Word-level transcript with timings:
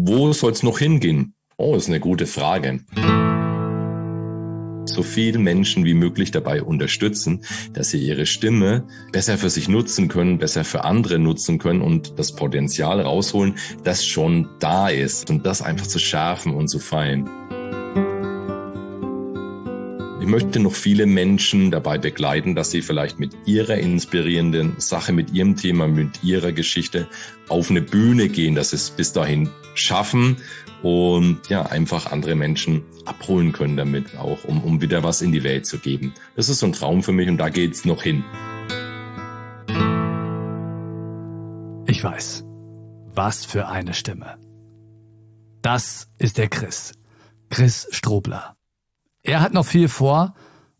wo 0.00 0.32
soll 0.32 0.52
es 0.52 0.62
noch 0.62 0.78
hingehen? 0.78 1.34
Oh, 1.56 1.74
ist 1.74 1.88
eine 1.88 2.00
gute 2.00 2.26
Frage 2.26 2.80
so 4.88 5.02
viele 5.02 5.38
Menschen 5.38 5.84
wie 5.84 5.94
möglich 5.94 6.30
dabei 6.30 6.62
unterstützen, 6.62 7.44
dass 7.72 7.90
sie 7.90 7.98
ihre 7.98 8.26
Stimme 8.26 8.86
besser 9.12 9.38
für 9.38 9.50
sich 9.50 9.68
nutzen 9.68 10.08
können, 10.08 10.38
besser 10.38 10.64
für 10.64 10.84
andere 10.84 11.18
nutzen 11.18 11.58
können 11.58 11.82
und 11.82 12.18
das 12.18 12.34
Potenzial 12.34 13.00
rausholen, 13.00 13.56
das 13.84 14.04
schon 14.04 14.48
da 14.58 14.88
ist 14.88 15.30
und 15.30 15.46
das 15.46 15.62
einfach 15.62 15.86
zu 15.86 15.98
schärfen 15.98 16.54
und 16.54 16.68
zu 16.68 16.78
feilen. 16.78 17.28
Ich 20.28 20.30
möchte 20.30 20.60
noch 20.60 20.74
viele 20.74 21.06
Menschen 21.06 21.70
dabei 21.70 21.96
begleiten, 21.96 22.54
dass 22.54 22.70
sie 22.70 22.82
vielleicht 22.82 23.18
mit 23.18 23.34
ihrer 23.46 23.78
inspirierenden 23.78 24.74
Sache, 24.78 25.14
mit 25.14 25.32
ihrem 25.32 25.56
Thema, 25.56 25.88
mit 25.88 26.22
ihrer 26.22 26.52
Geschichte 26.52 27.08
auf 27.48 27.70
eine 27.70 27.80
Bühne 27.80 28.28
gehen, 28.28 28.54
dass 28.54 28.68
sie 28.68 28.76
es 28.76 28.90
bis 28.90 29.14
dahin 29.14 29.48
schaffen 29.72 30.36
und 30.82 31.48
ja, 31.48 31.62
einfach 31.62 32.12
andere 32.12 32.34
Menschen 32.34 32.82
abholen 33.06 33.52
können 33.52 33.78
damit 33.78 34.18
auch, 34.18 34.44
um, 34.44 34.62
um 34.62 34.82
wieder 34.82 35.02
was 35.02 35.22
in 35.22 35.32
die 35.32 35.44
Welt 35.44 35.64
zu 35.64 35.78
geben. 35.78 36.12
Das 36.36 36.50
ist 36.50 36.58
so 36.58 36.66
ein 36.66 36.74
Traum 36.74 37.02
für 37.02 37.12
mich 37.12 37.30
und 37.30 37.38
da 37.38 37.48
geht's 37.48 37.86
noch 37.86 38.02
hin. 38.02 38.22
Ich 41.86 42.04
weiß. 42.04 42.44
Was 43.14 43.46
für 43.46 43.68
eine 43.68 43.94
Stimme. 43.94 44.36
Das 45.62 46.10
ist 46.18 46.36
der 46.36 46.48
Chris. 46.50 46.92
Chris 47.48 47.88
Strobler. 47.92 48.57
Er 49.22 49.40
hat 49.40 49.52
noch 49.52 49.66
viel 49.66 49.88
vor 49.88 50.34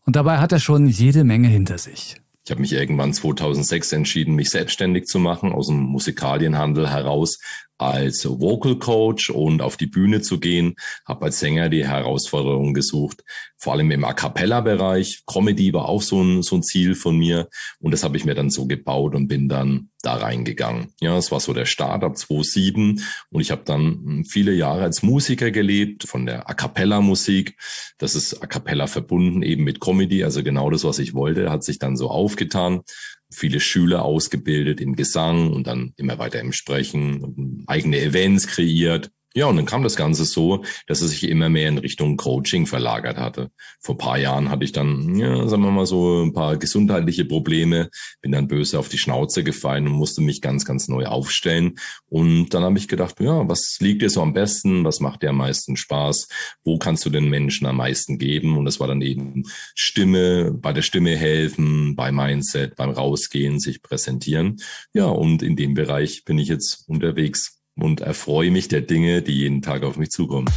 und 0.06 0.16
dabei 0.16 0.38
hat 0.38 0.52
er 0.52 0.60
schon 0.60 0.86
jede 0.86 1.24
Menge 1.24 1.48
hinter 1.48 1.78
sich. 1.78 2.16
Ich 2.44 2.50
habe 2.50 2.62
mich 2.62 2.72
irgendwann 2.72 3.12
2006 3.12 3.92
entschieden, 3.92 4.34
mich 4.34 4.48
selbstständig 4.48 5.04
zu 5.04 5.18
machen, 5.18 5.52
aus 5.52 5.66
dem 5.66 5.80
Musikalienhandel 5.80 6.88
heraus 6.88 7.38
als 7.78 8.26
Vocal 8.28 8.76
Coach 8.76 9.30
und 9.30 9.62
auf 9.62 9.76
die 9.76 9.86
Bühne 9.86 10.20
zu 10.20 10.40
gehen. 10.40 10.74
Habe 11.06 11.26
als 11.26 11.38
Sänger 11.38 11.68
die 11.68 11.86
Herausforderung 11.86 12.74
gesucht, 12.74 13.24
vor 13.56 13.72
allem 13.72 13.90
im 13.90 14.04
A 14.04 14.12
cappella-Bereich. 14.12 15.22
Comedy 15.26 15.72
war 15.72 15.88
auch 15.88 16.02
so 16.02 16.22
ein, 16.22 16.42
so 16.42 16.56
ein 16.56 16.62
Ziel 16.62 16.94
von 16.94 17.16
mir 17.16 17.48
und 17.80 17.92
das 17.92 18.04
habe 18.04 18.16
ich 18.16 18.24
mir 18.24 18.34
dann 18.34 18.50
so 18.50 18.66
gebaut 18.66 19.14
und 19.14 19.28
bin 19.28 19.48
dann 19.48 19.90
da 20.02 20.14
reingegangen. 20.14 20.92
Ja, 21.00 21.16
es 21.16 21.32
war 21.32 21.40
so 21.40 21.52
der 21.52 21.66
Start 21.66 22.04
ab 22.04 22.16
2007 22.16 23.02
und 23.30 23.40
ich 23.40 23.50
habe 23.50 23.62
dann 23.64 24.24
viele 24.28 24.52
Jahre 24.52 24.82
als 24.82 25.02
Musiker 25.02 25.50
gelebt, 25.50 26.04
von 26.04 26.26
der 26.26 26.48
A 26.48 26.54
cappella-Musik. 26.54 27.56
Das 27.98 28.14
ist 28.14 28.42
A 28.42 28.46
cappella 28.46 28.86
verbunden 28.86 29.42
eben 29.42 29.64
mit 29.64 29.80
Comedy, 29.80 30.24
also 30.24 30.42
genau 30.42 30.70
das, 30.70 30.84
was 30.84 30.98
ich 30.98 31.14
wollte, 31.14 31.50
hat 31.50 31.64
sich 31.64 31.78
dann 31.78 31.96
so 31.96 32.10
aufgetan 32.10 32.82
viele 33.30 33.60
Schüler 33.60 34.04
ausgebildet 34.04 34.80
im 34.80 34.96
Gesang 34.96 35.52
und 35.52 35.66
dann 35.66 35.92
immer 35.96 36.18
weiter 36.18 36.40
im 36.40 36.52
Sprechen 36.52 37.22
und 37.22 37.64
eigene 37.66 38.00
Events 38.00 38.46
kreiert. 38.46 39.10
Ja, 39.34 39.46
und 39.46 39.56
dann 39.56 39.66
kam 39.66 39.82
das 39.82 39.94
Ganze 39.94 40.24
so, 40.24 40.64
dass 40.86 41.02
es 41.02 41.10
sich 41.10 41.28
immer 41.28 41.50
mehr 41.50 41.68
in 41.68 41.76
Richtung 41.76 42.16
Coaching 42.16 42.66
verlagert 42.66 43.18
hatte. 43.18 43.50
Vor 43.78 43.94
ein 43.94 43.98
paar 43.98 44.18
Jahren 44.18 44.48
hatte 44.48 44.64
ich 44.64 44.72
dann, 44.72 45.16
ja, 45.16 45.46
sagen 45.46 45.62
wir 45.62 45.70
mal 45.70 45.84
so, 45.84 46.22
ein 46.24 46.32
paar 46.32 46.56
gesundheitliche 46.56 47.26
Probleme, 47.26 47.90
bin 48.22 48.32
dann 48.32 48.48
böse 48.48 48.78
auf 48.78 48.88
die 48.88 48.96
Schnauze 48.96 49.44
gefallen 49.44 49.86
und 49.86 49.92
musste 49.92 50.22
mich 50.22 50.40
ganz, 50.40 50.64
ganz 50.64 50.88
neu 50.88 51.04
aufstellen. 51.04 51.78
Und 52.08 52.54
dann 52.54 52.62
habe 52.62 52.78
ich 52.78 52.88
gedacht, 52.88 53.20
ja, 53.20 53.46
was 53.46 53.76
liegt 53.80 54.00
dir 54.00 54.08
so 54.08 54.22
am 54.22 54.32
besten? 54.32 54.82
Was 54.84 55.00
macht 55.00 55.22
dir 55.22 55.30
am 55.30 55.36
meisten 55.36 55.76
Spaß? 55.76 56.28
Wo 56.64 56.78
kannst 56.78 57.04
du 57.04 57.10
den 57.10 57.28
Menschen 57.28 57.66
am 57.66 57.76
meisten 57.76 58.18
geben? 58.18 58.56
Und 58.56 58.64
das 58.64 58.80
war 58.80 58.88
dann 58.88 59.02
eben 59.02 59.42
Stimme, 59.74 60.52
bei 60.52 60.72
der 60.72 60.82
Stimme 60.82 61.14
helfen, 61.16 61.96
bei 61.96 62.10
Mindset, 62.12 62.76
beim 62.76 62.90
Rausgehen, 62.90 63.60
sich 63.60 63.82
präsentieren. 63.82 64.56
Ja, 64.94 65.04
und 65.04 65.42
in 65.42 65.54
dem 65.54 65.74
Bereich 65.74 66.24
bin 66.24 66.38
ich 66.38 66.48
jetzt 66.48 66.88
unterwegs 66.88 67.57
und 67.82 68.00
erfreue 68.00 68.50
mich 68.50 68.68
der 68.68 68.82
Dinge, 68.82 69.22
die 69.22 69.38
jeden 69.38 69.62
Tag 69.62 69.82
auf 69.82 69.96
mich 69.96 70.10
zukommen. 70.10 70.48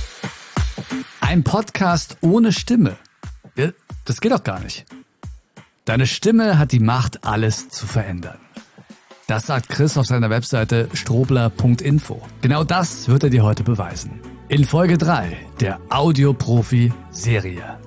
Ein 1.19 1.44
Podcast 1.44 2.17
ohne 2.22 2.52
Stimme. 2.52 2.97
Das 4.05 4.19
geht 4.19 4.31
doch 4.31 4.44
gar 4.44 4.59
nicht. 4.59 4.86
Deine 5.86 6.08
Stimme 6.08 6.57
hat 6.57 6.72
die 6.72 6.79
Macht, 6.79 7.23
alles 7.25 7.69
zu 7.69 7.88
verändern. 7.88 8.38
Das 9.28 9.47
sagt 9.47 9.69
Chris 9.69 9.97
auf 9.97 10.06
seiner 10.06 10.29
Webseite 10.29 10.90
strobler.info. 10.94 12.22
Genau 12.41 12.63
das 12.63 13.07
wird 13.07 13.24
er 13.24 13.29
dir 13.29 13.44
heute 13.44 13.63
beweisen. 13.63 14.19
In 14.50 14.66
Folge 14.66 14.97
3 14.97 15.38
der 15.62 15.79
Audioprofi-Serie. 15.90 17.79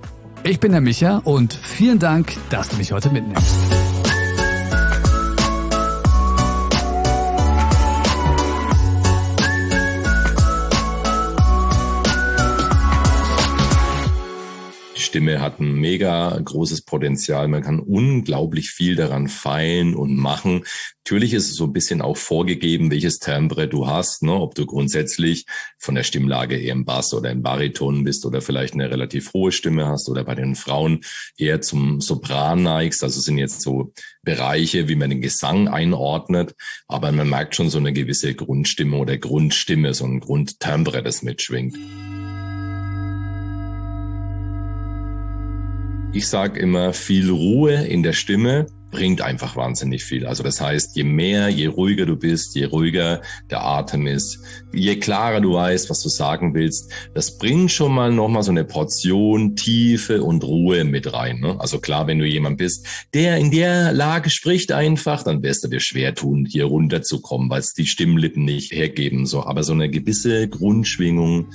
Ich 0.42 0.60
bin 0.60 0.72
der 0.72 0.80
Micha 0.80 1.18
und 1.18 1.52
vielen 1.52 1.98
Dank, 1.98 2.34
dass 2.48 2.70
du 2.70 2.76
mich 2.76 2.92
heute 2.92 3.10
mitnimmst. 3.10 3.54
Stimme 15.14 15.40
hat 15.40 15.60
ein 15.60 15.76
mega 15.76 16.36
großes 16.44 16.82
Potenzial. 16.82 17.46
Man 17.46 17.62
kann 17.62 17.78
unglaublich 17.78 18.70
viel 18.70 18.96
daran 18.96 19.28
feilen 19.28 19.94
und 19.94 20.16
machen. 20.16 20.64
Natürlich 21.04 21.34
ist 21.34 21.50
es 21.50 21.54
so 21.54 21.66
ein 21.66 21.72
bisschen 21.72 22.02
auch 22.02 22.16
vorgegeben, 22.16 22.90
welches 22.90 23.20
Timbre 23.20 23.68
du 23.68 23.86
hast, 23.86 24.24
ne? 24.24 24.32
ob 24.32 24.56
du 24.56 24.66
grundsätzlich 24.66 25.46
von 25.78 25.94
der 25.94 26.02
Stimmlage 26.02 26.56
eher 26.56 26.72
im 26.72 26.84
Bass 26.84 27.14
oder 27.14 27.30
im 27.30 27.44
Bariton 27.44 28.02
bist 28.02 28.26
oder 28.26 28.40
vielleicht 28.40 28.74
eine 28.74 28.90
relativ 28.90 29.32
hohe 29.34 29.52
Stimme 29.52 29.86
hast 29.86 30.08
oder 30.08 30.24
bei 30.24 30.34
den 30.34 30.56
Frauen 30.56 31.02
eher 31.38 31.60
zum 31.60 32.00
Sopran 32.00 32.64
neigst. 32.64 33.04
Also 33.04 33.20
sind 33.20 33.38
jetzt 33.38 33.62
so 33.62 33.92
Bereiche, 34.22 34.88
wie 34.88 34.96
man 34.96 35.10
den 35.10 35.20
Gesang 35.20 35.68
einordnet. 35.68 36.56
Aber 36.88 37.12
man 37.12 37.28
merkt 37.28 37.54
schon 37.54 37.70
so 37.70 37.78
eine 37.78 37.92
gewisse 37.92 38.34
Grundstimme 38.34 38.96
oder 38.96 39.16
Grundstimme, 39.16 39.94
so 39.94 40.06
ein 40.06 40.18
Grundtimbre, 40.18 41.04
das 41.04 41.22
mitschwingt. 41.22 41.76
Ich 46.14 46.28
sage 46.28 46.60
immer, 46.60 46.92
viel 46.92 47.28
Ruhe 47.28 47.74
in 47.74 48.04
der 48.04 48.12
Stimme 48.12 48.66
bringt 48.92 49.20
einfach 49.20 49.56
wahnsinnig 49.56 50.04
viel. 50.04 50.26
Also 50.28 50.44
das 50.44 50.60
heißt, 50.60 50.94
je 50.94 51.02
mehr, 51.02 51.48
je 51.48 51.66
ruhiger 51.66 52.06
du 52.06 52.14
bist, 52.14 52.54
je 52.54 52.66
ruhiger 52.66 53.20
der 53.50 53.64
Atem 53.64 54.06
ist, 54.06 54.38
je 54.72 54.94
klarer 54.94 55.40
du 55.40 55.54
weißt, 55.54 55.90
was 55.90 56.00
du 56.00 56.08
sagen 56.08 56.54
willst, 56.54 56.92
das 57.14 57.36
bringt 57.36 57.72
schon 57.72 57.92
mal 57.92 58.12
nochmal 58.12 58.44
so 58.44 58.52
eine 58.52 58.64
Portion 58.64 59.56
Tiefe 59.56 60.22
und 60.22 60.44
Ruhe 60.44 60.84
mit 60.84 61.12
rein. 61.12 61.40
Ne? 61.40 61.56
Also 61.58 61.80
klar, 61.80 62.06
wenn 62.06 62.20
du 62.20 62.26
jemand 62.26 62.58
bist, 62.58 62.86
der 63.12 63.38
in 63.38 63.50
der 63.50 63.92
Lage 63.92 64.30
spricht 64.30 64.70
einfach, 64.70 65.24
dann 65.24 65.42
wirst 65.42 65.64
du 65.64 65.68
dir 65.68 65.80
schwer 65.80 66.14
tun, 66.14 66.46
hier 66.48 66.66
runterzukommen, 66.66 67.50
weil 67.50 67.58
es 67.58 67.74
die 67.74 67.86
Stimmlippen 67.86 68.44
nicht 68.44 68.70
hergeben. 68.70 69.26
So, 69.26 69.44
aber 69.44 69.64
so 69.64 69.72
eine 69.72 69.90
gewisse 69.90 70.48
Grundschwingung, 70.48 71.48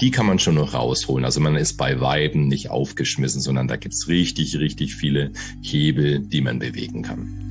die 0.00 0.10
kann 0.10 0.26
man 0.26 0.38
schon 0.38 0.56
noch 0.56 0.74
rausholen. 0.74 1.24
Also 1.24 1.40
man 1.40 1.56
ist 1.56 1.76
bei 1.76 2.00
Weiben 2.00 2.48
nicht 2.48 2.70
aufgeschmissen, 2.70 3.40
sondern 3.40 3.68
da 3.68 3.76
gibt's 3.76 4.08
richtig, 4.08 4.58
richtig 4.58 4.94
viele 4.94 5.32
Hebel, 5.62 6.20
die 6.20 6.40
man 6.40 6.58
bewegen 6.58 7.02
kann. 7.02 7.46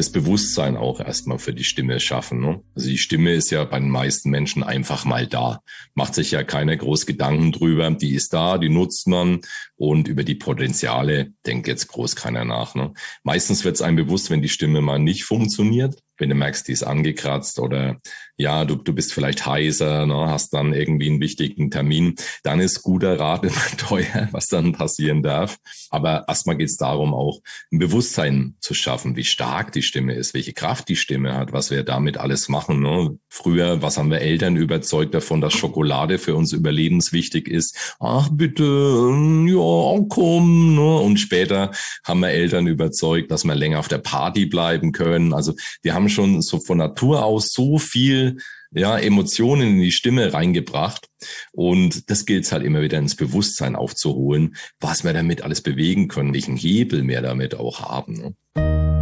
das 0.00 0.10
Bewusstsein 0.10 0.78
auch 0.78 0.98
erstmal 0.98 1.38
für 1.38 1.52
die 1.52 1.64
Stimme 1.64 2.00
schaffen. 2.00 2.40
Ne? 2.40 2.62
Also 2.74 2.88
die 2.88 2.96
Stimme 2.96 3.34
ist 3.34 3.50
ja 3.50 3.62
bei 3.64 3.78
den 3.78 3.90
meisten 3.90 4.30
Menschen 4.30 4.62
einfach 4.62 5.04
mal 5.04 5.26
da. 5.26 5.60
Macht 5.92 6.14
sich 6.14 6.30
ja 6.30 6.42
keiner 6.42 6.74
groß 6.74 7.04
Gedanken 7.04 7.52
drüber. 7.52 7.90
Die 7.90 8.14
ist 8.14 8.32
da, 8.32 8.56
die 8.56 8.70
nutzt 8.70 9.08
man 9.08 9.42
und 9.76 10.08
über 10.08 10.24
die 10.24 10.36
Potenziale 10.36 11.34
denkt 11.44 11.68
jetzt 11.68 11.88
groß 11.88 12.16
keiner 12.16 12.46
nach. 12.46 12.74
Ne? 12.74 12.94
Meistens 13.24 13.62
wird 13.62 13.74
es 13.74 13.82
einem 13.82 13.96
bewusst, 13.96 14.30
wenn 14.30 14.40
die 14.40 14.48
Stimme 14.48 14.80
mal 14.80 14.98
nicht 14.98 15.24
funktioniert 15.24 16.00
wenn 16.20 16.28
du 16.28 16.34
merkst, 16.34 16.68
die 16.68 16.72
ist 16.72 16.82
angekratzt 16.82 17.58
oder 17.58 18.00
ja, 18.40 18.64
du, 18.64 18.76
du 18.76 18.94
bist 18.94 19.12
vielleicht 19.12 19.44
heiser, 19.44 20.06
ne, 20.06 20.28
hast 20.28 20.54
dann 20.54 20.72
irgendwie 20.72 21.10
einen 21.10 21.20
wichtigen 21.20 21.70
Termin, 21.70 22.14
dann 22.42 22.58
ist 22.58 22.82
guter 22.82 23.20
Rat 23.20 23.44
immer 23.44 23.76
teuer, 23.76 24.28
was 24.32 24.46
dann 24.46 24.72
passieren 24.72 25.22
darf. 25.22 25.58
Aber 25.90 26.24
erstmal 26.26 26.56
geht 26.56 26.70
es 26.70 26.76
darum, 26.76 27.12
auch 27.12 27.40
ein 27.70 27.78
Bewusstsein 27.78 28.56
zu 28.60 28.72
schaffen, 28.72 29.16
wie 29.16 29.24
stark 29.24 29.72
die 29.72 29.82
Stimme 29.82 30.14
ist, 30.14 30.32
welche 30.32 30.54
Kraft 30.54 30.88
die 30.88 30.96
Stimme 30.96 31.34
hat, 31.34 31.52
was 31.52 31.70
wir 31.70 31.82
damit 31.82 32.16
alles 32.16 32.48
machen. 32.48 32.80
Ne? 32.80 33.18
Früher, 33.28 33.82
was 33.82 33.98
haben 33.98 34.10
wir 34.10 34.20
Eltern 34.20 34.56
überzeugt 34.56 35.12
davon, 35.12 35.40
dass 35.40 35.52
Schokolade 35.52 36.18
für 36.18 36.34
uns 36.34 36.52
überlebenswichtig 36.52 37.46
ist? 37.46 37.96
Ach 38.00 38.28
bitte, 38.32 38.64
ja, 38.64 40.06
komm. 40.08 40.74
Ne? 40.76 40.96
Und 40.98 41.18
später 41.18 41.72
haben 42.04 42.20
wir 42.20 42.28
Eltern 42.28 42.66
überzeugt, 42.66 43.30
dass 43.30 43.44
wir 43.44 43.54
länger 43.54 43.80
auf 43.80 43.88
der 43.88 43.98
Party 43.98 44.46
bleiben 44.46 44.92
können. 44.92 45.34
Also 45.34 45.54
wir 45.82 45.94
haben 45.94 46.08
schon 46.10 46.42
so 46.42 46.60
von 46.60 46.78
Natur 46.78 47.24
aus 47.24 47.52
so 47.52 47.78
viel 47.78 48.38
ja, 48.72 48.98
Emotionen 48.98 49.68
in 49.68 49.80
die 49.80 49.92
Stimme 49.92 50.32
reingebracht. 50.32 51.08
Und 51.52 52.10
das 52.10 52.24
gilt 52.26 52.50
halt 52.52 52.64
immer 52.64 52.82
wieder 52.82 52.98
ins 52.98 53.16
Bewusstsein 53.16 53.76
aufzuholen, 53.76 54.56
was 54.78 55.04
wir 55.04 55.12
damit 55.12 55.42
alles 55.42 55.60
bewegen 55.60 56.08
können, 56.08 56.34
welchen 56.34 56.56
Hebel 56.56 57.06
wir 57.06 57.22
damit 57.22 57.54
auch 57.54 57.80
haben. 57.80 58.34
Ne? 58.54 58.99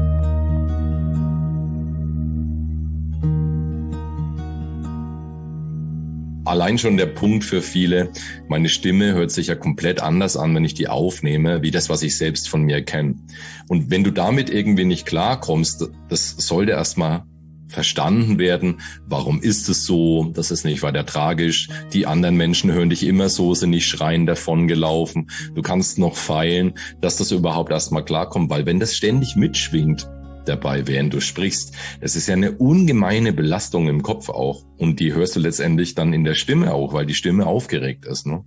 Allein 6.49 6.79
schon 6.79 6.97
der 6.97 7.07
Punkt 7.07 7.45
für 7.45 7.63
viele, 7.63 8.11
meine 8.49 8.69
Stimme 8.69 9.13
hört 9.13 9.31
sich 9.31 9.49
ja 9.49 9.55
komplett 9.55 10.01
anders 10.01 10.37
an, 10.37 10.55
wenn 10.55 10.65
ich 10.65 10.75
die 10.75 10.89
aufnehme, 10.89 11.63
wie 11.63 11.71
das, 11.71 11.89
was 11.89 12.03
ich 12.03 12.17
selbst 12.17 12.49
von 12.49 12.63
mir 12.63 12.83
kenne. 12.83 13.17
Und 13.69 13.91
wenn 13.91 14.05
du 14.05 14.11
damit 14.11 14.51
irgendwie 14.51 14.85
nicht 14.85 15.07
klarkommst, 15.07 15.89
das 16.09 16.31
sollte 16.39 16.73
erstmal 16.73 17.25
verstanden 17.69 18.39
werden. 18.39 18.81
Warum 19.07 19.43
ist 19.43 19.69
es 19.69 19.85
so? 19.85 20.31
Das 20.33 20.51
ist 20.51 20.65
nicht 20.65 20.83
weiter 20.83 21.05
tragisch. 21.05 21.69
Die 21.93 22.07
anderen 22.07 22.37
Menschen 22.37 22.73
hören 22.73 22.89
dich 22.89 23.07
immer 23.07 23.29
so, 23.29 23.55
sind 23.55 23.71
nicht 23.71 23.87
schreien 23.87 24.25
davon 24.25 24.69
gelaufen. 24.69 25.29
Du 25.55 25.61
kannst 25.61 25.99
noch 25.99 26.17
feilen, 26.17 26.75
dass 27.03 27.19
das 27.19 27.31
überhaupt 27.31 27.71
erstmal 27.71 28.05
klarkommt, 28.05 28.49
weil 28.49 28.65
wenn 28.65 28.81
das 28.81 28.97
ständig 28.97 29.37
mitschwingt, 29.37 30.09
dabei, 30.45 30.87
während 30.87 31.13
du 31.15 31.21
sprichst. 31.21 31.75
Das 32.01 32.17
ist 32.17 32.29
ja 32.29 32.35
eine 32.35 32.53
ungemeine 32.53 33.33
Belastung 33.33 33.89
im 33.89 34.03
Kopf 34.03 34.29
auch. 34.29 34.65
Und 34.77 35.01
die 35.01 35.15
hörst 35.15 35.37
du 35.37 35.41
letztendlich 35.41 35.95
dann 35.95 36.13
in 36.13 36.25
der 36.25 36.35
Stimme 36.35 36.75
auch, 36.75 36.93
weil 36.93 37.07
die 37.07 37.15
Stimme 37.15 37.47
aufgeregt 37.47 38.07
ist. 38.07 38.27
Ne? 38.27 38.45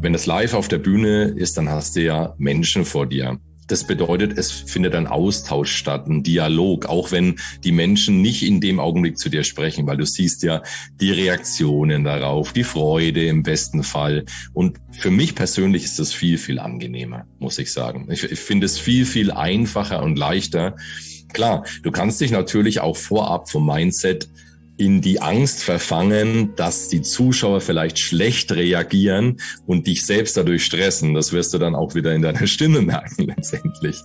Wenn 0.00 0.12
das 0.12 0.26
live 0.26 0.54
auf 0.54 0.68
der 0.68 0.78
Bühne 0.78 1.24
ist, 1.24 1.56
dann 1.56 1.68
hast 1.68 1.96
du 1.96 2.02
ja 2.02 2.34
Menschen 2.38 2.84
vor 2.84 3.06
dir. 3.06 3.38
Das 3.68 3.84
bedeutet, 3.84 4.36
es 4.36 4.50
findet 4.50 4.94
ein 4.94 5.06
Austausch 5.06 5.74
statt, 5.74 6.06
ein 6.06 6.22
Dialog, 6.22 6.86
auch 6.86 7.12
wenn 7.12 7.36
die 7.62 7.72
Menschen 7.72 8.20
nicht 8.20 8.42
in 8.42 8.60
dem 8.60 8.78
Augenblick 8.80 9.18
zu 9.18 9.28
dir 9.28 9.44
sprechen, 9.44 9.86
weil 9.86 9.96
du 9.96 10.06
siehst 10.06 10.42
ja 10.42 10.62
die 11.00 11.10
Reaktionen 11.10 12.04
darauf, 12.04 12.52
die 12.52 12.64
Freude 12.64 13.26
im 13.26 13.42
besten 13.42 13.82
Fall. 13.82 14.24
Und 14.52 14.78
für 14.90 15.10
mich 15.10 15.34
persönlich 15.34 15.84
ist 15.84 15.98
das 15.98 16.12
viel, 16.12 16.38
viel 16.38 16.58
angenehmer, 16.58 17.26
muss 17.38 17.58
ich 17.58 17.72
sagen. 17.72 18.08
Ich, 18.10 18.24
ich 18.24 18.40
finde 18.40 18.66
es 18.66 18.78
viel, 18.78 19.06
viel 19.06 19.30
einfacher 19.30 20.02
und 20.02 20.18
leichter. 20.18 20.76
Klar, 21.32 21.64
du 21.82 21.90
kannst 21.90 22.20
dich 22.20 22.30
natürlich 22.30 22.80
auch 22.80 22.96
vorab 22.96 23.50
vom 23.50 23.66
Mindset 23.66 24.28
in 24.76 25.00
die 25.00 25.20
Angst 25.20 25.62
verfangen, 25.62 26.54
dass 26.56 26.88
die 26.88 27.02
Zuschauer 27.02 27.60
vielleicht 27.60 27.98
schlecht 27.98 28.50
reagieren 28.52 29.36
und 29.66 29.86
dich 29.86 30.04
selbst 30.04 30.36
dadurch 30.36 30.64
stressen. 30.64 31.14
Das 31.14 31.32
wirst 31.32 31.54
du 31.54 31.58
dann 31.58 31.74
auch 31.74 31.94
wieder 31.94 32.12
in 32.14 32.22
deiner 32.22 32.46
Stimme 32.46 32.82
merken 32.82 33.22
letztendlich. 33.36 33.96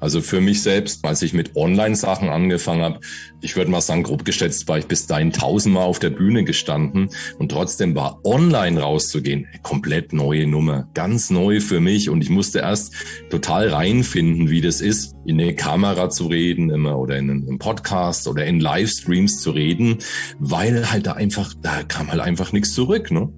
Also 0.00 0.20
für 0.20 0.40
mich 0.40 0.62
selbst, 0.62 1.04
als 1.04 1.22
ich 1.22 1.32
mit 1.32 1.56
Online-Sachen 1.56 2.28
angefangen 2.28 2.82
habe, 2.82 3.00
ich 3.40 3.56
würde 3.56 3.70
mal 3.70 3.80
sagen, 3.80 4.02
grob 4.04 4.24
geschätzt 4.24 4.68
war 4.68 4.78
ich 4.78 4.86
bis 4.86 5.06
dahin 5.06 5.32
tausendmal 5.32 5.84
auf 5.84 5.98
der 5.98 6.10
Bühne 6.10 6.44
gestanden 6.44 7.08
und 7.38 7.50
trotzdem 7.50 7.94
war 7.94 8.20
online 8.24 8.80
rauszugehen 8.80 9.48
komplett 9.62 10.12
neue 10.12 10.46
Nummer, 10.46 10.88
ganz 10.94 11.30
neu 11.30 11.60
für 11.60 11.80
mich 11.80 12.08
und 12.08 12.22
ich 12.22 12.30
musste 12.30 12.60
erst 12.60 12.94
total 13.30 13.68
reinfinden, 13.68 14.50
wie 14.50 14.60
das 14.60 14.80
ist, 14.80 15.14
in 15.24 15.40
eine 15.40 15.54
Kamera 15.54 16.08
zu 16.10 16.26
reden 16.26 16.70
immer 16.70 16.98
oder 16.98 17.16
in 17.16 17.30
einem 17.30 17.58
Podcast 17.58 18.28
oder 18.28 18.46
in 18.46 18.60
Livestreams 18.60 19.40
zu 19.40 19.50
reden, 19.50 19.98
weil 20.38 20.90
halt 20.90 21.06
da 21.06 21.12
einfach, 21.12 21.54
da 21.60 21.82
kam 21.82 22.10
halt 22.10 22.20
einfach 22.20 22.52
nichts 22.52 22.72
zurück, 22.72 23.10
ne? 23.10 23.32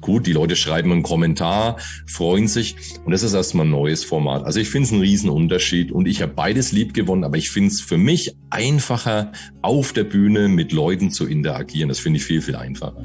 Gut, 0.00 0.26
die 0.26 0.32
Leute 0.32 0.56
schreiben 0.56 0.90
einen 0.90 1.04
Kommentar, 1.04 1.78
freuen 2.06 2.48
sich 2.48 2.74
und 3.04 3.12
das 3.12 3.22
ist 3.22 3.34
erstmal 3.34 3.66
ein 3.66 3.70
neues 3.70 4.02
Format. 4.04 4.42
Also 4.44 4.58
ich 4.58 4.68
finde 4.68 4.86
es 4.86 4.92
einen 4.92 5.00
Riesenunterschied 5.00 5.92
und 5.92 6.08
ich 6.08 6.20
habe 6.22 6.32
beides 6.34 6.72
lieb 6.72 6.92
gewonnen, 6.92 7.22
aber 7.22 7.36
ich 7.36 7.50
finde 7.50 7.68
es 7.70 7.80
für 7.80 7.98
mich 7.98 8.34
einfacher, 8.50 9.30
auf 9.62 9.92
der 9.92 10.04
Bühne 10.04 10.48
mit 10.48 10.72
Leuten 10.72 11.12
zu 11.12 11.24
interagieren. 11.28 11.88
Das 11.88 12.00
finde 12.00 12.18
ich 12.18 12.24
viel, 12.24 12.42
viel 12.42 12.56
einfacher. 12.56 13.00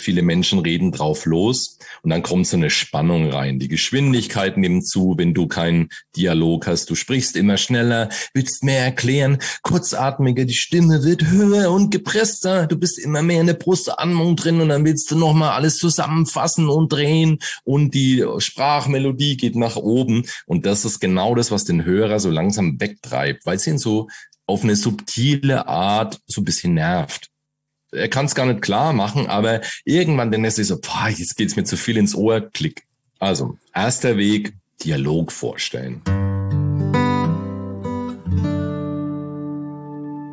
Viele 0.00 0.22
Menschen 0.22 0.58
reden 0.58 0.92
drauf 0.92 1.26
los 1.26 1.78
und 2.02 2.10
dann 2.10 2.22
kommt 2.22 2.46
so 2.46 2.56
eine 2.56 2.70
Spannung 2.70 3.30
rein. 3.30 3.58
Die 3.58 3.68
Geschwindigkeit 3.68 4.56
nimmt 4.56 4.86
zu, 4.86 5.14
wenn 5.16 5.34
du 5.34 5.46
keinen 5.46 5.88
Dialog 6.16 6.66
hast. 6.66 6.90
Du 6.90 6.94
sprichst 6.94 7.36
immer 7.36 7.56
schneller, 7.56 8.08
willst 8.34 8.64
mehr 8.64 8.84
erklären, 8.84 9.38
kurzatmiger, 9.62 10.44
die 10.44 10.54
Stimme 10.54 11.04
wird 11.04 11.26
höher 11.26 11.70
und 11.70 11.90
gepresster. 11.90 12.66
Du 12.66 12.76
bist 12.76 12.98
immer 12.98 13.22
mehr 13.22 13.40
in 13.40 13.46
der 13.46 13.54
Brustanmung 13.54 14.36
drin 14.36 14.60
und 14.60 14.70
dann 14.70 14.84
willst 14.84 15.10
du 15.10 15.16
nochmal 15.16 15.50
alles 15.50 15.76
zusammenfassen 15.76 16.68
und 16.68 16.92
drehen 16.92 17.38
und 17.64 17.94
die 17.94 18.24
Sprachmelodie 18.38 19.36
geht 19.36 19.56
nach 19.56 19.76
oben. 19.76 20.24
Und 20.46 20.66
das 20.66 20.84
ist 20.84 21.00
genau 21.00 21.34
das, 21.34 21.50
was 21.50 21.64
den 21.64 21.84
Hörer 21.84 22.20
so 22.20 22.30
langsam 22.30 22.80
wegtreibt, 22.80 23.46
weil 23.46 23.56
es 23.56 23.66
ihn 23.66 23.78
so 23.78 24.08
auf 24.46 24.64
eine 24.64 24.76
subtile 24.76 25.68
Art 25.68 26.20
so 26.26 26.40
ein 26.40 26.44
bisschen 26.44 26.74
nervt 26.74 27.30
er 27.92 28.08
kann 28.08 28.26
es 28.26 28.34
gar 28.34 28.46
nicht 28.46 28.62
klar 28.62 28.92
machen, 28.92 29.26
aber 29.26 29.60
irgendwann 29.84 30.32
ist 30.44 30.58
er 30.58 30.64
so, 30.64 30.80
boah, 30.80 31.08
jetzt 31.08 31.36
geht's 31.36 31.56
mir 31.56 31.64
zu 31.64 31.76
viel 31.76 31.96
ins 31.96 32.14
Ohr, 32.14 32.40
klick. 32.40 32.84
Also, 33.18 33.58
erster 33.74 34.16
Weg, 34.16 34.54
Dialog 34.82 35.32
vorstellen. 35.32 36.02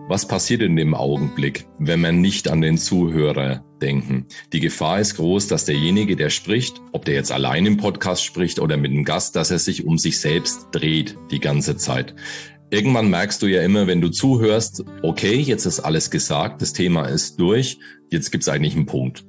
Was 0.09 0.25
passiert 0.25 0.62
in 0.62 0.77
dem 0.77 0.94
Augenblick, 0.94 1.65
wenn 1.80 2.00
man 2.00 2.21
nicht 2.21 2.48
an 2.48 2.62
den 2.62 2.77
Zuhörer 2.77 3.65
denken? 3.81 4.25
Die 4.54 4.62
Gefahr 4.62 5.01
ist 5.01 5.15
groß, 5.15 5.48
dass 5.48 5.65
derjenige, 5.65 6.15
der 6.15 6.30
spricht, 6.30 6.80
ob 6.94 7.04
der 7.04 7.15
jetzt 7.15 7.33
allein 7.33 7.65
im 7.65 7.75
Podcast 7.75 8.24
spricht 8.24 8.59
oder 8.59 8.77
mit 8.77 8.92
einem 8.92 9.04
Gast, 9.04 9.36
dass 9.36 9.51
er 9.51 9.59
sich 9.59 9.86
um 9.86 9.98
sich 9.98 10.21
selbst 10.21 10.68
dreht 10.71 11.18
die 11.30 11.42
ganze 11.42 11.75
Zeit 11.75 12.15
irgendwann 12.69 13.10
merkst 13.10 13.42
du 13.42 13.48
ja 13.48 13.62
immer, 13.62 13.88
wenn 13.88 14.02
du 14.02 14.10
zuhörst, 14.10 14.84
okay, 15.02 15.36
jetzt 15.36 15.66
ist 15.66 15.80
alles 15.80 16.12
gesagt, 16.12 16.62
das 16.62 16.74
Thema 16.74 17.06
ist 17.06 17.40
durch, 17.40 17.80
jetzt 18.10 18.31
gibt's 18.31 18.50
eigentlich 18.50 18.75
einen 18.75 18.86
Punkt. 18.86 19.24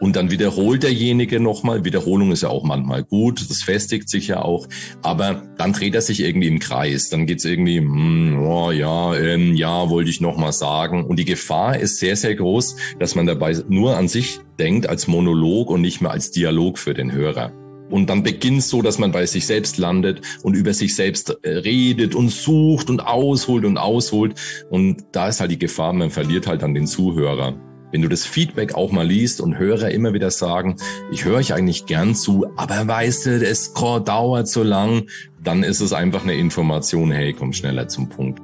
Und 0.00 0.16
dann 0.16 0.30
wiederholt 0.30 0.82
derjenige 0.82 1.40
nochmal. 1.40 1.84
Wiederholung 1.84 2.32
ist 2.32 2.42
ja 2.42 2.48
auch 2.48 2.64
manchmal 2.64 3.04
gut, 3.04 3.48
das 3.48 3.62
festigt 3.62 4.08
sich 4.08 4.28
ja 4.28 4.42
auch. 4.42 4.66
Aber 5.02 5.42
dann 5.56 5.72
dreht 5.72 5.94
er 5.94 6.00
sich 6.00 6.20
irgendwie 6.20 6.48
im 6.48 6.58
Kreis. 6.58 7.08
Dann 7.10 7.26
geht's 7.26 7.44
irgendwie, 7.44 7.78
hm, 7.78 8.38
oh, 8.44 8.70
ja, 8.70 9.16
ähm, 9.16 9.54
ja, 9.54 9.90
wollte 9.90 10.10
ich 10.10 10.20
nochmal 10.20 10.52
sagen. 10.52 11.04
Und 11.04 11.18
die 11.18 11.24
Gefahr 11.24 11.78
ist 11.78 11.98
sehr, 11.98 12.16
sehr 12.16 12.34
groß, 12.34 12.76
dass 12.98 13.14
man 13.14 13.26
dabei 13.26 13.56
nur 13.68 13.96
an 13.96 14.08
sich 14.08 14.40
denkt 14.58 14.88
als 14.88 15.08
Monolog 15.08 15.70
und 15.70 15.80
nicht 15.80 16.00
mehr 16.00 16.10
als 16.10 16.30
Dialog 16.30 16.78
für 16.78 16.94
den 16.94 17.12
Hörer. 17.12 17.52
Und 17.90 18.10
dann 18.10 18.22
beginnt 18.22 18.62
so, 18.62 18.82
dass 18.82 18.98
man 18.98 19.12
bei 19.12 19.26
sich 19.26 19.46
selbst 19.46 19.78
landet 19.78 20.20
und 20.42 20.54
über 20.54 20.74
sich 20.74 20.94
selbst 20.94 21.38
äh, 21.42 21.50
redet 21.50 22.14
und 22.14 22.30
sucht 22.30 22.90
und 22.90 23.00
ausholt 23.00 23.64
und 23.64 23.78
ausholt. 23.78 24.34
Und 24.70 25.04
da 25.12 25.28
ist 25.28 25.40
halt 25.40 25.50
die 25.50 25.58
Gefahr, 25.58 25.92
man 25.92 26.10
verliert 26.10 26.46
halt 26.46 26.62
dann 26.62 26.74
den 26.74 26.86
Zuhörer. 26.86 27.56
Wenn 27.90 28.02
du 28.02 28.08
das 28.08 28.26
Feedback 28.26 28.74
auch 28.74 28.92
mal 28.92 29.06
liest 29.06 29.40
und 29.40 29.58
Hörer 29.58 29.90
immer 29.90 30.12
wieder 30.12 30.30
sagen, 30.30 30.76
ich 31.10 31.24
höre 31.24 31.36
euch 31.36 31.54
eigentlich 31.54 31.86
gern 31.86 32.14
zu, 32.14 32.46
aber 32.56 32.86
weißt 32.86 33.26
du, 33.26 33.46
es 33.46 33.72
dauert 33.72 34.46
so 34.46 34.62
lang, 34.62 35.08
dann 35.42 35.62
ist 35.62 35.80
es 35.80 35.94
einfach 35.94 36.22
eine 36.22 36.34
Information, 36.34 37.10
hey, 37.10 37.32
komm 37.32 37.54
schneller 37.54 37.88
zum 37.88 38.10
Punkt. 38.10 38.42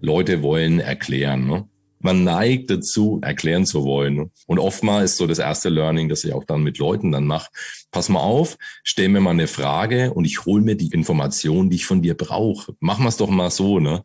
Leute 0.00 0.42
wollen 0.42 0.78
erklären. 0.78 1.46
Ne? 1.46 1.69
Man 2.00 2.24
neigt 2.24 2.70
dazu, 2.70 3.20
erklären 3.22 3.66
zu 3.66 3.84
wollen. 3.84 4.30
Und 4.46 4.58
oftmals 4.58 5.12
ist 5.12 5.16
so 5.18 5.26
das 5.26 5.38
erste 5.38 5.68
Learning, 5.68 6.08
das 6.08 6.24
ich 6.24 6.32
auch 6.32 6.44
dann 6.44 6.62
mit 6.62 6.78
Leuten 6.78 7.12
dann 7.12 7.26
mache. 7.26 7.50
Pass 7.90 8.08
mal 8.08 8.20
auf, 8.20 8.56
stell 8.82 9.08
mir 9.08 9.20
mal 9.20 9.30
eine 9.30 9.46
Frage 9.46 10.12
und 10.14 10.24
ich 10.24 10.46
hole 10.46 10.62
mir 10.62 10.76
die 10.76 10.88
Information, 10.88 11.70
die 11.70 11.76
ich 11.76 11.86
von 11.86 12.02
dir 12.02 12.16
brauche. 12.16 12.74
Machen 12.80 13.04
wir 13.04 13.08
es 13.10 13.18
doch 13.18 13.28
mal 13.28 13.50
so, 13.50 13.78
ne? 13.78 14.02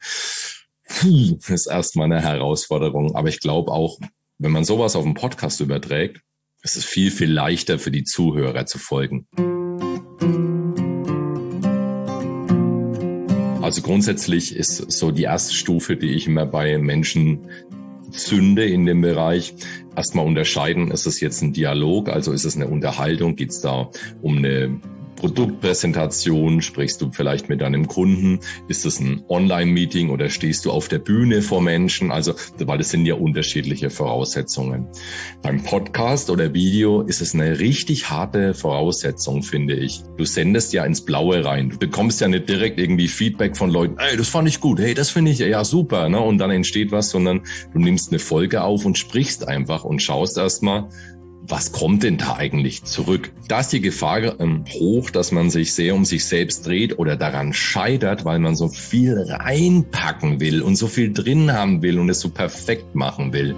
Puh, 0.87 1.39
ist 1.47 1.67
erstmal 1.67 2.05
eine 2.05 2.21
Herausforderung. 2.21 3.15
Aber 3.15 3.29
ich 3.29 3.39
glaube 3.39 3.71
auch, 3.71 3.97
wenn 4.37 4.51
man 4.51 4.65
sowas 4.65 4.95
auf 4.95 5.03
dem 5.03 5.13
Podcast 5.13 5.61
überträgt, 5.61 6.21
ist 6.61 6.75
es 6.75 6.85
viel, 6.85 7.11
viel 7.11 7.31
leichter 7.31 7.79
für 7.79 7.91
die 7.91 8.03
Zuhörer 8.03 8.65
zu 8.65 8.77
folgen. 8.77 9.27
Also 13.61 13.81
grundsätzlich 13.81 14.55
ist 14.55 14.91
so 14.91 15.11
die 15.11 15.23
erste 15.23 15.55
Stufe, 15.55 15.97
die 15.97 16.11
ich 16.11 16.27
immer 16.27 16.45
bei 16.45 16.77
Menschen 16.77 17.49
zünde 18.17 18.65
in 18.65 18.85
dem 18.85 19.01
Bereich. 19.01 19.53
Erstmal 19.95 20.25
unterscheiden, 20.25 20.91
ist 20.91 21.05
es 21.05 21.19
jetzt 21.19 21.41
ein 21.41 21.53
Dialog, 21.53 22.09
also 22.09 22.31
ist 22.31 22.45
es 22.45 22.55
eine 22.55 22.67
Unterhaltung, 22.67 23.35
geht 23.35 23.51
es 23.51 23.61
da 23.61 23.89
um 24.21 24.37
eine 24.37 24.79
Produktpräsentation? 25.15 26.61
Sprichst 26.61 27.01
du 27.01 27.11
vielleicht 27.11 27.49
mit 27.49 27.61
deinem 27.61 27.87
Kunden? 27.87 28.39
Ist 28.67 28.85
es 28.85 28.99
ein 28.99 29.23
Online-Meeting 29.27 30.09
oder 30.09 30.29
stehst 30.29 30.65
du 30.65 30.71
auf 30.71 30.87
der 30.87 30.99
Bühne 30.99 31.41
vor 31.41 31.61
Menschen? 31.61 32.11
Also, 32.11 32.33
weil 32.59 32.77
das 32.77 32.89
sind 32.89 33.05
ja 33.05 33.15
unterschiedliche 33.15 33.89
Voraussetzungen. 33.89 34.87
Beim 35.41 35.63
Podcast 35.63 36.29
oder 36.29 36.53
Video 36.53 37.01
ist 37.01 37.21
es 37.21 37.33
eine 37.33 37.59
richtig 37.59 38.09
harte 38.09 38.53
Voraussetzung, 38.53 39.43
finde 39.43 39.75
ich. 39.75 40.01
Du 40.17 40.25
sendest 40.25 40.73
ja 40.73 40.85
ins 40.85 41.01
Blaue 41.01 41.43
rein. 41.43 41.69
Du 41.69 41.77
bekommst 41.77 42.21
ja 42.21 42.27
nicht 42.27 42.49
direkt 42.49 42.79
irgendwie 42.79 43.07
Feedback 43.07 43.57
von 43.57 43.69
Leuten, 43.69 43.97
ey, 43.97 44.17
das 44.17 44.29
fand 44.29 44.47
ich 44.47 44.59
gut, 44.59 44.79
hey, 44.79 44.93
das 44.93 45.09
finde 45.09 45.31
ich 45.31 45.39
ja 45.39 45.63
super, 45.63 46.09
ne? 46.09 46.19
Und 46.19 46.37
dann 46.37 46.51
entsteht 46.51 46.91
was, 46.91 47.09
sondern 47.09 47.41
du 47.73 47.79
nimmst 47.79 48.11
eine 48.11 48.19
Folge 48.19 48.63
auf 48.63 48.85
und 48.85 48.97
sprichst 48.97 49.47
einfach 49.47 49.83
und 49.83 50.01
schaust 50.01 50.37
erstmal, 50.37 50.89
was 51.47 51.71
kommt 51.71 52.03
denn 52.03 52.17
da 52.17 52.35
eigentlich 52.35 52.83
zurück? 52.83 53.31
Da 53.47 53.59
ist 53.59 53.69
die 53.69 53.81
Gefahr 53.81 54.39
ähm, 54.39 54.65
hoch, 54.69 55.09
dass 55.11 55.31
man 55.31 55.49
sich 55.49 55.73
sehr 55.73 55.95
um 55.95 56.05
sich 56.05 56.25
selbst 56.25 56.65
dreht 56.65 56.97
oder 56.97 57.15
daran 57.15 57.53
scheitert, 57.53 58.25
weil 58.25 58.39
man 58.39 58.55
so 58.55 58.67
viel 58.67 59.17
reinpacken 59.17 60.39
will 60.39 60.61
und 60.61 60.75
so 60.75 60.87
viel 60.87 61.13
drin 61.13 61.53
haben 61.53 61.81
will 61.81 61.99
und 61.99 62.09
es 62.09 62.19
so 62.19 62.29
perfekt 62.29 62.95
machen 62.95 63.31
will. 63.33 63.55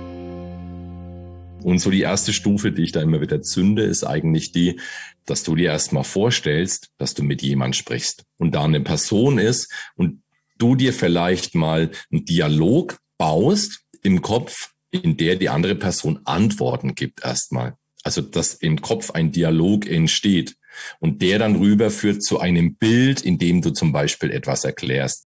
Und 1.64 1.80
so 1.80 1.90
die 1.90 2.02
erste 2.02 2.34
Stufe, 2.34 2.72
die 2.72 2.84
ich 2.84 2.92
da 2.92 3.02
immer 3.02 3.22
wieder 3.22 3.42
zünde, 3.42 3.84
ist 3.84 4.04
eigentlich 4.04 4.52
die, 4.52 4.80
dass 5.26 5.44
du 5.44 5.56
dir 5.56 5.72
erstmal 5.72 6.04
vorstellst, 6.04 6.90
dass 6.98 7.14
du 7.14 7.24
mit 7.24 7.42
jemand 7.42 7.76
sprichst 7.76 8.24
und 8.38 8.56
da 8.56 8.64
eine 8.64 8.82
Person 8.82 9.38
ist 9.38 9.72
und 9.96 10.22
du 10.58 10.76
dir 10.76 10.94
vielleicht 10.94 11.56
mal 11.56 11.92
einen 12.12 12.26
Dialog 12.26 12.98
baust 13.18 13.82
im 14.02 14.22
Kopf, 14.22 14.72
in 14.92 15.18
der 15.18 15.36
die 15.36 15.50
andere 15.50 15.76
Person 15.76 16.20
Antworten 16.26 16.96
gibt 16.96 17.24
erstmal. 17.24 17.76
Also, 18.04 18.22
dass 18.22 18.54
im 18.54 18.82
Kopf 18.82 19.12
ein 19.12 19.32
Dialog 19.32 19.86
entsteht 19.86 20.56
und 21.00 21.22
der 21.22 21.40
dann 21.40 21.56
rüberführt 21.56 22.24
zu 22.24 22.40
einem 22.40 22.76
Bild, 22.76 23.22
in 23.22 23.38
dem 23.38 23.62
du 23.62 23.72
zum 23.72 23.92
Beispiel 23.92 24.32
etwas 24.32 24.64
erklärst. 24.64 25.26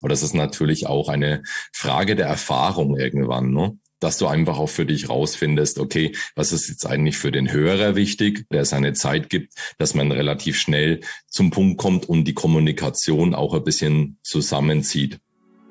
Aber 0.00 0.08
das 0.08 0.22
ist 0.22 0.34
natürlich 0.34 0.86
auch 0.86 1.08
eine 1.08 1.42
Frage 1.72 2.16
der 2.16 2.26
Erfahrung 2.26 2.96
irgendwann, 2.96 3.52
ne? 3.52 3.78
dass 4.00 4.16
du 4.16 4.26
einfach 4.26 4.58
auch 4.58 4.68
für 4.68 4.86
dich 4.86 5.10
rausfindest, 5.10 5.78
okay, 5.78 6.12
was 6.34 6.52
ist 6.52 6.68
jetzt 6.68 6.86
eigentlich 6.86 7.18
für 7.18 7.30
den 7.30 7.52
Hörer 7.52 7.96
wichtig, 7.96 8.46
der 8.50 8.64
seine 8.64 8.94
Zeit 8.94 9.28
gibt, 9.28 9.52
dass 9.76 9.94
man 9.94 10.10
relativ 10.10 10.58
schnell 10.58 11.00
zum 11.28 11.50
Punkt 11.50 11.78
kommt 11.78 12.08
und 12.08 12.24
die 12.24 12.32
Kommunikation 12.32 13.34
auch 13.34 13.52
ein 13.54 13.62
bisschen 13.62 14.18
zusammenzieht. 14.22 15.18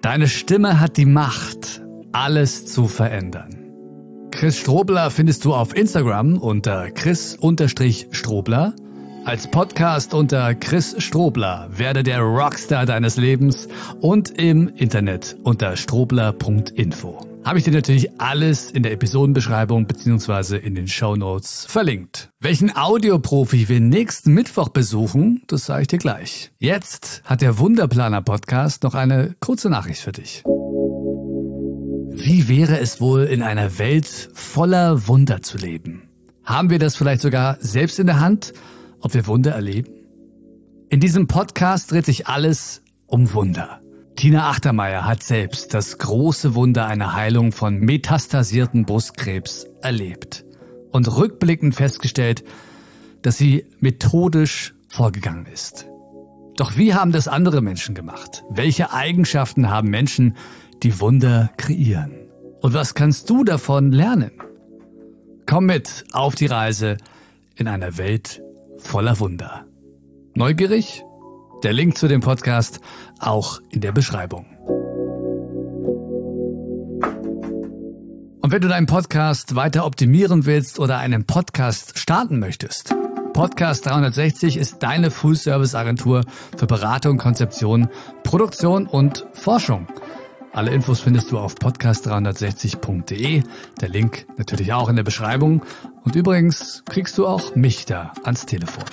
Deine 0.01 0.27
Stimme 0.27 0.79
hat 0.79 0.97
die 0.97 1.05
Macht, 1.05 1.81
alles 2.11 2.65
zu 2.65 2.87
verändern. 2.87 3.65
Chris 4.31 4.57
Strobler 4.57 5.11
findest 5.11 5.45
du 5.45 5.53
auf 5.53 5.75
Instagram 5.75 6.37
unter 6.37 6.91
chris-strobler 6.91 8.73
als 9.25 9.47
Podcast 9.47 10.13
unter 10.13 10.55
Chris 10.55 10.95
Strobler 10.97 11.69
werde 11.71 12.03
der 12.03 12.21
Rockstar 12.21 12.85
deines 12.85 13.17
Lebens 13.17 13.67
und 13.99 14.39
im 14.39 14.69
Internet 14.69 15.37
unter 15.43 15.75
strobler.info. 15.75 17.27
Habe 17.45 17.59
ich 17.59 17.63
dir 17.63 17.73
natürlich 17.73 18.19
alles 18.19 18.71
in 18.71 18.81
der 18.81 18.91
Episodenbeschreibung 18.91 19.87
beziehungsweise 19.87 20.57
in 20.57 20.73
den 20.73 20.87
Show 20.87 21.15
Notes 21.15 21.65
verlinkt. 21.69 22.31
Welchen 22.39 22.75
Audioprofi 22.75 23.69
wir 23.69 23.79
nächsten 23.79 24.33
Mittwoch 24.33 24.69
besuchen, 24.69 25.43
das 25.47 25.65
sage 25.65 25.83
ich 25.83 25.87
dir 25.89 25.99
gleich. 25.99 26.51
Jetzt 26.57 27.21
hat 27.25 27.41
der 27.41 27.59
Wunderplaner 27.59 28.21
Podcast 28.21 28.83
noch 28.83 28.95
eine 28.95 29.35
kurze 29.39 29.69
Nachricht 29.69 30.01
für 30.01 30.11
dich. 30.11 30.43
Wie 32.21 32.47
wäre 32.47 32.79
es 32.79 33.01
wohl 33.01 33.23
in 33.23 33.41
einer 33.41 33.79
Welt 33.79 34.29
voller 34.33 35.07
Wunder 35.07 35.41
zu 35.41 35.57
leben? 35.57 36.09
Haben 36.43 36.69
wir 36.69 36.79
das 36.79 36.95
vielleicht 36.95 37.21
sogar 37.21 37.57
selbst 37.61 37.99
in 37.99 38.07
der 38.07 38.19
Hand? 38.19 38.53
ob 39.01 39.13
wir 39.13 39.27
Wunder 39.27 39.51
erleben? 39.51 39.93
In 40.89 40.99
diesem 40.99 41.27
Podcast 41.27 41.91
dreht 41.91 42.05
sich 42.05 42.27
alles 42.27 42.81
um 43.05 43.33
Wunder. 43.33 43.81
Tina 44.15 44.49
Achtermeier 44.49 45.05
hat 45.05 45.23
selbst 45.23 45.73
das 45.73 45.97
große 45.97 46.55
Wunder 46.55 46.87
einer 46.87 47.13
Heilung 47.13 47.51
von 47.51 47.79
metastasierten 47.79 48.85
Brustkrebs 48.85 49.67
erlebt 49.81 50.43
und 50.91 51.15
rückblickend 51.15 51.75
festgestellt, 51.75 52.43
dass 53.21 53.37
sie 53.37 53.65
methodisch 53.79 54.73
vorgegangen 54.89 55.45
ist. 55.45 55.85
Doch 56.57 56.75
wie 56.75 56.93
haben 56.93 57.13
das 57.13 57.29
andere 57.29 57.61
Menschen 57.61 57.95
gemacht? 57.95 58.43
Welche 58.49 58.91
Eigenschaften 58.91 59.69
haben 59.69 59.89
Menschen, 59.89 60.35
die 60.83 60.99
Wunder 60.99 61.49
kreieren? 61.57 62.29
Und 62.61 62.73
was 62.73 62.93
kannst 62.93 63.29
du 63.29 63.43
davon 63.43 63.91
lernen? 63.91 64.31
Komm 65.45 65.65
mit 65.65 66.05
auf 66.11 66.35
die 66.35 66.45
Reise 66.45 66.97
in 67.55 67.67
einer 67.67 67.97
Welt 67.97 68.41
voller 68.77 69.19
Wunder. 69.19 69.65
Neugierig? 70.35 71.03
Der 71.63 71.73
Link 71.73 71.97
zu 71.97 72.07
dem 72.07 72.21
Podcast 72.21 72.79
auch 73.19 73.59
in 73.69 73.81
der 73.81 73.91
Beschreibung. 73.91 74.45
Und 78.41 78.53
wenn 78.53 78.61
du 78.61 78.69
deinen 78.69 78.87
Podcast 78.87 79.55
weiter 79.55 79.85
optimieren 79.85 80.45
willst 80.45 80.79
oder 80.79 80.97
einen 80.99 81.25
Podcast 81.25 81.99
starten 81.99 82.39
möchtest, 82.39 82.95
Podcast 83.33 83.85
360 83.85 84.57
ist 84.57 84.81
deine 84.83 85.11
Full-Service-Agentur 85.11 86.25
für 86.57 86.67
Beratung, 86.67 87.17
Konzeption, 87.17 87.89
Produktion 88.23 88.87
und 88.87 89.25
Forschung. 89.33 89.87
Alle 90.51 90.71
Infos 90.71 90.99
findest 90.99 91.31
du 91.31 91.37
auf 91.37 91.55
podcast360.de. 91.55 93.43
Der 93.81 93.89
Link 93.89 94.25
natürlich 94.37 94.73
auch 94.73 94.89
in 94.89 94.95
der 94.95 95.03
Beschreibung. 95.03 95.63
Und 96.03 96.15
übrigens 96.15 96.83
kriegst 96.85 97.17
du 97.17 97.27
auch 97.27 97.55
mich 97.55 97.85
da 97.85 98.13
ans 98.23 98.45
Telefon. 98.45 98.83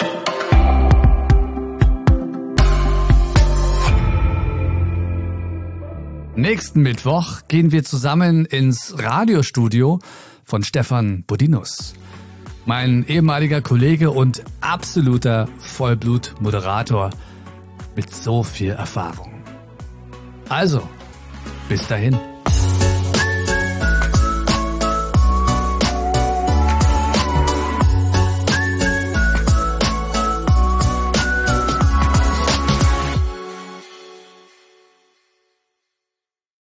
Nächsten 6.34 6.82
Mittwoch 6.82 7.40
gehen 7.48 7.72
wir 7.72 7.82
zusammen 7.82 8.44
ins 8.44 8.94
Radiostudio 8.98 10.00
von 10.44 10.62
Stefan 10.62 11.24
Bodinus. 11.26 11.94
Mein 12.66 13.06
ehemaliger 13.08 13.62
Kollege 13.62 14.10
und 14.10 14.42
absoluter 14.60 15.48
Vollblut-Moderator 15.58 17.10
mit 17.94 18.14
so 18.14 18.42
viel 18.42 18.72
Erfahrung. 18.72 19.32
Also, 20.50 20.86
bis 21.68 21.86
dahin. 21.88 22.35